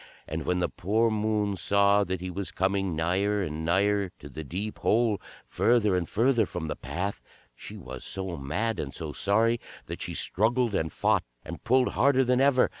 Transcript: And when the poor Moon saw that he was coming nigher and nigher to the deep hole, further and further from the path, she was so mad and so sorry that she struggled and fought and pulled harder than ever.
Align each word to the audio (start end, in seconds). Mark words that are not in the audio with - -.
And 0.27 0.47
when 0.47 0.57
the 0.57 0.67
poor 0.67 1.11
Moon 1.11 1.55
saw 1.55 2.03
that 2.05 2.21
he 2.21 2.31
was 2.31 2.51
coming 2.51 2.95
nigher 2.95 3.43
and 3.43 3.63
nigher 3.63 4.09
to 4.17 4.29
the 4.29 4.43
deep 4.43 4.79
hole, 4.79 5.21
further 5.45 5.95
and 5.95 6.09
further 6.09 6.47
from 6.47 6.67
the 6.67 6.75
path, 6.75 7.21
she 7.53 7.77
was 7.77 8.03
so 8.03 8.35
mad 8.35 8.79
and 8.79 8.95
so 8.95 9.11
sorry 9.13 9.59
that 9.85 10.01
she 10.01 10.15
struggled 10.15 10.73
and 10.73 10.91
fought 10.91 11.23
and 11.45 11.63
pulled 11.63 11.89
harder 11.89 12.23
than 12.23 12.41
ever. 12.41 12.67